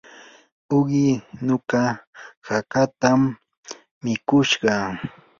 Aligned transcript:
uqi 0.77 1.07
muka 1.47 1.83
hakatam 2.47 3.21
mikushqa. 4.03 4.73